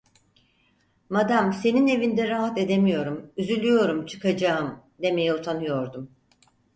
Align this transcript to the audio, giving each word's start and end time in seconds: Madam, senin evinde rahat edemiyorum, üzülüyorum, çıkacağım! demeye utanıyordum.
Madam, 1.09 1.53
senin 1.53 1.87
evinde 1.87 2.29
rahat 2.29 2.57
edemiyorum, 2.57 3.33
üzülüyorum, 3.37 4.05
çıkacağım! 4.05 4.83
demeye 4.99 5.33
utanıyordum. 5.35 6.11